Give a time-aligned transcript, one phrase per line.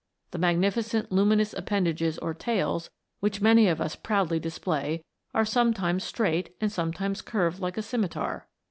[0.31, 6.55] The magnificent luminous appendages or tails which many of \is proudly display, are sometimes straight,
[6.59, 8.47] and sometimes curved like a scimitar.